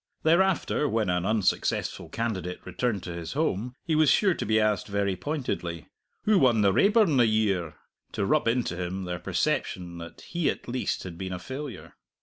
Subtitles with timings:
[0.23, 4.87] Thereafter when an unsuccessful candidate returned to his home, he was sure to be asked
[4.87, 5.89] very pointedly,
[6.23, 7.75] "Who won the Raeburn the year?"
[8.13, 11.93] to rub into him their perception that he at least had been a failure.